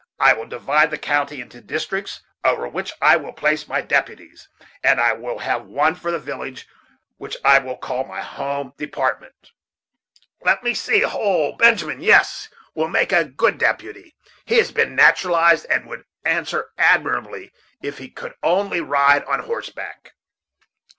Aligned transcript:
I 0.19 0.33
will 0.33 0.47
divide 0.47 0.89
the 0.89 0.97
county 0.97 1.41
into 1.41 1.61
districts, 1.61 2.23
over 2.43 2.67
which 2.67 2.91
I 3.03 3.17
will 3.17 3.33
place 3.33 3.67
my 3.67 3.81
deputies; 3.81 4.49
and 4.83 4.99
I 4.99 5.13
will 5.13 5.37
have 5.37 5.67
one 5.67 5.93
for 5.93 6.09
the 6.11 6.17
village, 6.17 6.67
which 7.17 7.37
I 7.45 7.59
will 7.59 7.77
call 7.77 8.03
my 8.05 8.19
home 8.19 8.73
department. 8.79 9.51
Let 10.43 10.63
me 10.63 10.73
see 10.73 11.01
ho! 11.01 11.51
Benjamin! 11.51 12.01
yes, 12.01 12.47
Benjamin 12.47 12.67
will 12.73 12.89
make 12.89 13.11
a 13.11 13.25
good 13.25 13.59
deputy; 13.59 14.15
he 14.43 14.57
has 14.57 14.71
been 14.71 14.95
naturalized, 14.95 15.67
and 15.69 15.85
would 15.85 16.03
answer 16.25 16.71
admirably 16.79 17.51
if 17.83 17.99
he 17.99 18.09
could 18.09 18.33
only 18.41 18.81
ride 18.81 19.23
on 19.25 19.41
horseback." 19.41 20.13